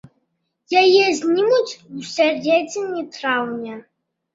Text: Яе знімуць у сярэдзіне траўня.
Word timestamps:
Яе 0.81 1.05
знімуць 1.21 1.77
у 2.01 2.09
сярэдзіне 2.15 3.09
траўня. 3.15 3.83